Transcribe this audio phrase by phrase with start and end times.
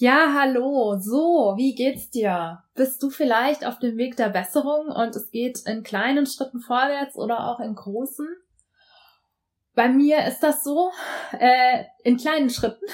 [0.00, 0.96] Ja, hallo.
[1.00, 2.62] So, wie geht's dir?
[2.76, 7.16] Bist du vielleicht auf dem Weg der Besserung und es geht in kleinen Schritten vorwärts
[7.16, 8.28] oder auch in großen?
[9.74, 10.92] Bei mir ist das so,
[11.36, 12.84] äh, in kleinen Schritten,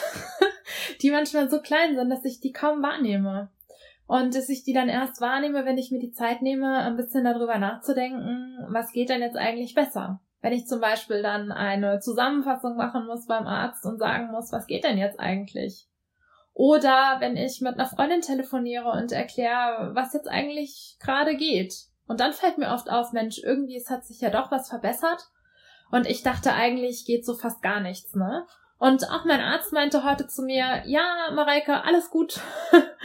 [1.03, 3.51] die manchmal so klein sind, dass ich die kaum wahrnehme.
[4.07, 7.25] Und dass ich die dann erst wahrnehme, wenn ich mir die Zeit nehme, ein bisschen
[7.25, 10.23] darüber nachzudenken, was geht denn jetzt eigentlich besser?
[10.41, 14.67] Wenn ich zum Beispiel dann eine Zusammenfassung machen muss beim Arzt und sagen muss, was
[14.67, 15.87] geht denn jetzt eigentlich?
[16.55, 21.75] Oder wenn ich mit einer Freundin telefoniere und erkläre, was jetzt eigentlich gerade geht.
[22.07, 25.29] Und dann fällt mir oft auf, Mensch, irgendwie es hat sich ja doch was verbessert.
[25.91, 28.47] Und ich dachte eigentlich geht so fast gar nichts, ne?
[28.79, 32.41] Und auch mein Arzt meinte heute zu mir, ja, Mareike, alles gut.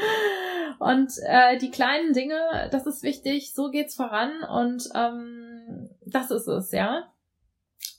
[0.79, 6.47] und äh, die kleinen Dinge, das ist wichtig, so geht's voran und ähm, das ist
[6.47, 7.11] es, ja.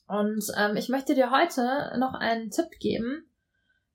[0.07, 3.30] Und ähm, ich möchte dir heute noch einen Tipp geben,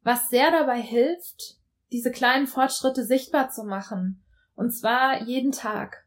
[0.06, 1.56] was sehr dabei hilft,
[1.92, 4.24] diese kleinen Fortschritte sichtbar zu machen.
[4.54, 6.06] Und zwar jeden Tag.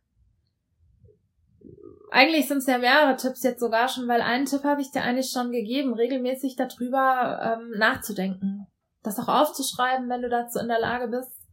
[2.12, 5.02] Eigentlich sind es ja mehrere Tipps jetzt sogar schon, weil einen Tipp habe ich dir
[5.02, 8.68] eigentlich schon gegeben, regelmäßig darüber ähm, nachzudenken.
[9.02, 11.48] Das auch aufzuschreiben, wenn du dazu in der Lage bist.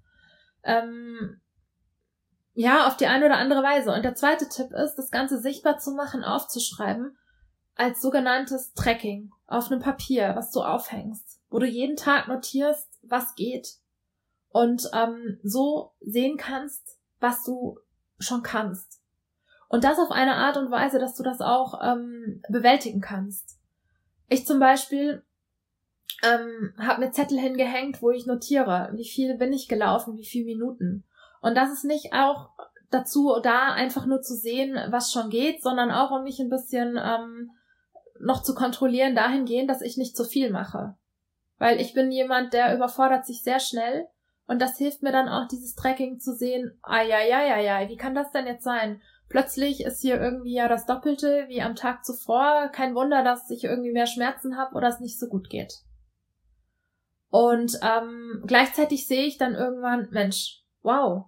[0.63, 1.41] Ähm,
[2.53, 3.91] ja, auf die eine oder andere Weise.
[3.91, 7.17] Und der zweite Tipp ist, das Ganze sichtbar zu machen, aufzuschreiben,
[7.73, 13.35] als sogenanntes Tracking auf einem Papier, was du aufhängst wo du jeden Tag notierst, was
[13.35, 13.75] geht
[14.49, 17.79] und ähm, so sehen kannst, was du
[18.19, 19.01] schon kannst.
[19.67, 23.59] Und das auf eine Art und Weise, dass du das auch ähm, bewältigen kannst.
[24.29, 25.23] Ich zum Beispiel
[26.23, 30.45] ähm, habe mir Zettel hingehängt, wo ich notiere, wie viel bin ich gelaufen, wie viele
[30.45, 31.03] Minuten.
[31.41, 32.49] Und das ist nicht auch
[32.89, 36.97] dazu da, einfach nur zu sehen, was schon geht, sondern auch um mich ein bisschen
[37.01, 37.51] ähm,
[38.19, 40.95] noch zu kontrollieren dahingehend, dass ich nicht zu viel mache.
[41.57, 44.07] Weil ich bin jemand, der überfordert sich sehr schnell.
[44.47, 46.77] Und das hilft mir dann auch, dieses Tracking zu sehen.
[46.83, 49.01] Ah, ja, ja, ja, ja, wie kann das denn jetzt sein?
[49.27, 52.69] Plötzlich ist hier irgendwie ja das Doppelte wie am Tag zuvor.
[52.71, 55.73] Kein Wunder, dass ich irgendwie mehr Schmerzen habe oder es nicht so gut geht.
[57.29, 61.25] Und ähm, gleichzeitig sehe ich dann irgendwann, Mensch, wow.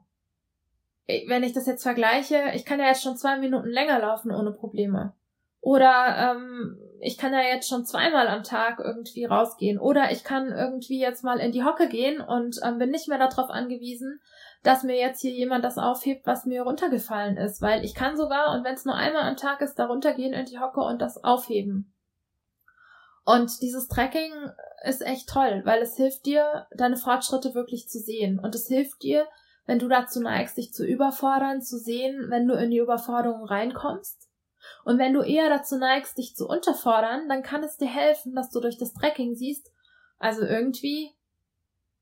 [1.08, 4.52] Wenn ich das jetzt vergleiche, ich kann ja jetzt schon zwei Minuten länger laufen ohne
[4.52, 5.14] Probleme.
[5.60, 9.80] Oder ähm, ich kann ja jetzt schon zweimal am Tag irgendwie rausgehen.
[9.80, 13.18] Oder ich kann irgendwie jetzt mal in die Hocke gehen und ähm, bin nicht mehr
[13.18, 14.22] darauf angewiesen,
[14.64, 17.62] dass mir jetzt hier jemand das aufhebt, was mir runtergefallen ist.
[17.62, 20.46] Weil ich kann sogar, und wenn es nur einmal am Tag ist, da runtergehen in
[20.46, 21.94] die Hocke und das aufheben.
[23.26, 24.32] Und dieses Tracking
[24.84, 28.40] ist echt toll, weil es hilft dir, deine Fortschritte wirklich zu sehen.
[28.40, 29.28] Und es hilft dir,
[29.66, 34.27] wenn du dazu neigst, dich zu überfordern, zu sehen, wenn du in die Überforderung reinkommst
[34.84, 38.50] und wenn du eher dazu neigst, dich zu unterfordern, dann kann es dir helfen, dass
[38.50, 39.72] du durch das Tracking siehst,
[40.20, 41.14] also irgendwie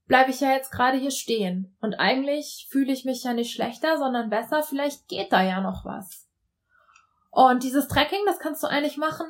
[0.07, 1.75] bleibe ich ja jetzt gerade hier stehen.
[1.81, 4.63] Und eigentlich fühle ich mich ja nicht schlechter, sondern besser.
[4.63, 6.27] Vielleicht geht da ja noch was.
[7.31, 9.27] Und dieses Tracking, das kannst du eigentlich machen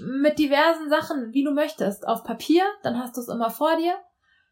[0.00, 2.06] mit diversen Sachen, wie du möchtest.
[2.08, 3.94] Auf Papier, dann hast du es immer vor dir.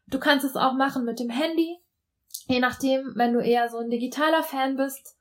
[0.07, 1.79] Du kannst es auch machen mit dem Handy.
[2.47, 5.17] Je nachdem, wenn du eher so ein digitaler Fan bist,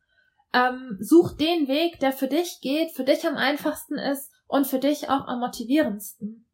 [0.52, 4.78] ähm, such den Weg, der für dich geht, für dich am einfachsten ist und für
[4.78, 6.46] dich auch am motivierendsten.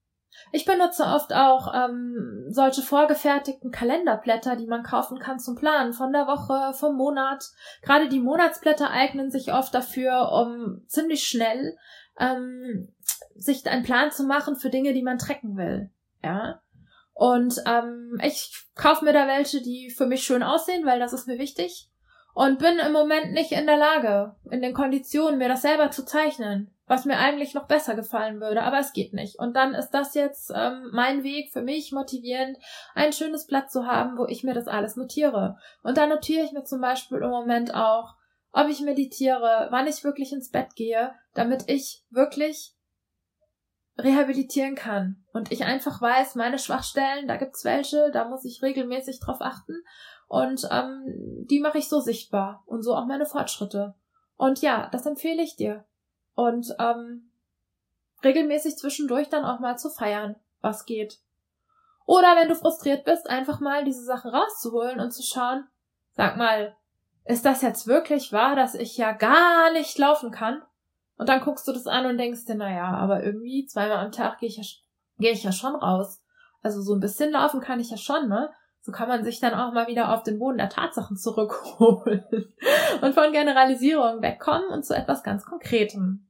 [0.52, 6.12] Ich benutze oft auch ähm, solche vorgefertigten Kalenderblätter, die man kaufen kann zum Planen von
[6.12, 7.44] der Woche, vom Monat.
[7.82, 11.76] Gerade die Monatsblätter eignen sich oft dafür, um ziemlich schnell
[12.20, 12.94] ähm,
[13.34, 15.90] sich einen Plan zu machen für Dinge, die man trecken will.
[16.22, 16.62] Ja.
[17.14, 21.26] Und ähm, ich kaufe mir da welche, die für mich schön aussehen, weil das ist
[21.26, 21.90] mir wichtig
[22.34, 26.04] und bin im Moment nicht in der Lage, in den Konditionen mir das selber zu
[26.04, 29.38] zeichnen, was mir eigentlich noch besser gefallen würde, aber es geht nicht.
[29.38, 32.56] Und dann ist das jetzt ähm, mein Weg für mich motivierend,
[32.94, 35.56] ein schönes Blatt zu haben, wo ich mir das alles notiere.
[35.82, 38.14] Und da notiere ich mir zum Beispiel im Moment auch,
[38.52, 42.74] ob ich meditiere, wann ich wirklich ins Bett gehe, damit ich wirklich
[43.98, 45.24] rehabilitieren kann.
[45.32, 49.82] Und ich einfach weiß, meine Schwachstellen, da gibt's welche, da muss ich regelmäßig drauf achten.
[50.28, 53.94] Und ähm, die mache ich so sichtbar und so auch meine Fortschritte.
[54.36, 55.84] Und ja, das empfehle ich dir.
[56.34, 57.30] Und ähm,
[58.22, 61.18] regelmäßig zwischendurch dann auch mal zu feiern, was geht.
[62.06, 65.66] Oder wenn du frustriert bist, einfach mal diese Sachen rauszuholen und zu schauen,
[66.14, 66.76] sag mal,
[67.24, 70.62] ist das jetzt wirklich wahr, dass ich ja gar nicht laufen kann?
[71.16, 74.38] Und dann guckst du das an und denkst dir, naja, aber irgendwie zweimal am Tag
[74.38, 74.62] gehe ich ja,
[75.18, 76.22] gehe ich ja schon raus.
[76.62, 78.50] Also so ein bisschen laufen kann ich ja schon, ne?
[78.88, 82.24] So kann man sich dann auch mal wieder auf den Boden der Tatsachen zurückholen
[83.02, 86.26] und von Generalisierung wegkommen und zu etwas ganz Konkretem.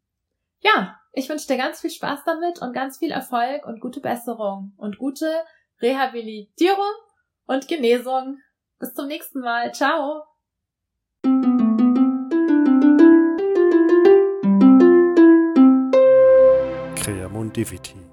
[0.59, 4.73] Ja, ich wünsche dir ganz viel Spaß damit und ganz viel Erfolg und gute Besserung
[4.77, 5.33] und gute
[5.81, 6.83] Rehabilitierung
[7.47, 8.39] und Genesung.
[8.81, 9.73] Bis zum nächsten Mal.
[9.73, 10.25] Ciao.
[16.97, 18.08] Creamondivity